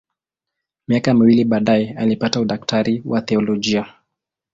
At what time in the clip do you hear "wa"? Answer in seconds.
3.05-3.21